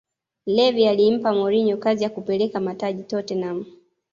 levvy 0.45 0.87
alimpa 0.87 1.33
mourinho 1.33 1.77
kazi 1.77 2.03
ya 2.03 2.09
kupeleka 2.09 2.59
mataji 2.59 3.03
tottenham 3.03 3.65